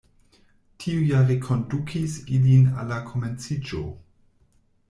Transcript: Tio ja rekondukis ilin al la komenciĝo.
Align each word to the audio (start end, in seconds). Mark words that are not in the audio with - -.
Tio 0.83 1.01
ja 1.09 1.19
rekondukis 1.27 2.17
ilin 2.39 2.65
al 2.79 2.91
la 2.95 3.01
komenciĝo. 3.11 3.87